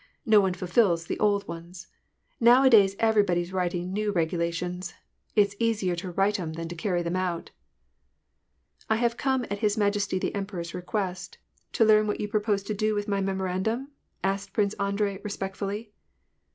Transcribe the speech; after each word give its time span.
No 0.25 0.39
one 0.41 0.55
fulfils 0.55 1.05
the 1.05 1.19
old 1.19 1.47
ones. 1.47 1.85
Nowadays 2.39 2.95
eyery 2.99 3.21
body's 3.23 3.53
writing 3.53 3.93
new 3.93 4.11
regulations: 4.11 4.95
it's 5.35 5.55
easier 5.59 5.95
to 5.97 6.09
write 6.09 6.39
'em 6.39 6.53
than 6.53 6.67
to 6.69 6.75
carry 6.75 7.03
them 7.03 7.15
out!"" 7.15 7.51
I 8.89 8.97
haye 8.97 9.09
come 9.15 9.45
at 9.51 9.59
his 9.59 9.77
majesty 9.77 10.17
the 10.17 10.33
emperor's 10.33 10.73
request, 10.73 11.37
to 11.73 11.85
learn 11.85 12.07
what 12.07 12.19
you 12.19 12.27
propose 12.27 12.63
to 12.63 12.73
do 12.73 12.95
with 12.95 13.07
my 13.07 13.21
Memorandum?" 13.21 13.91
asked 14.23 14.53
Prince 14.53 14.73
Andrei 14.79 15.19
respectfully. 15.23 15.91